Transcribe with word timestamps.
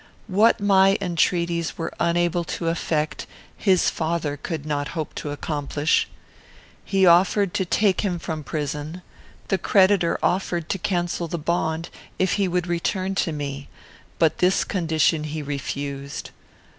"What 0.25 0.59
my 0.59 0.97
entreaties 0.99 1.77
were 1.77 1.93
unable 1.99 2.43
to 2.45 2.69
effect, 2.69 3.27
his 3.55 3.91
father 3.91 4.35
could 4.35 4.65
not 4.65 4.87
hope 4.97 5.13
to 5.13 5.29
accomplish. 5.29 6.07
He 6.83 7.05
offered 7.05 7.53
to 7.53 7.65
take 7.65 8.01
him 8.01 8.17
from 8.17 8.43
prison; 8.43 9.03
the 9.49 9.59
creditor 9.59 10.17
offered 10.23 10.69
to 10.69 10.79
cancel 10.79 11.27
the 11.27 11.37
bond, 11.37 11.89
if 12.17 12.31
he 12.33 12.47
would 12.47 12.65
return 12.65 13.13
to 13.21 13.31
me; 13.31 13.69
but 14.17 14.39
this 14.39 14.63
condition 14.63 15.25
he 15.25 15.43
refused. 15.43 16.31